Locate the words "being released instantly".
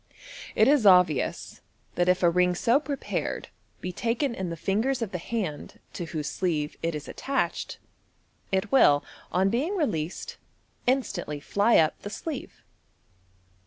9.51-11.39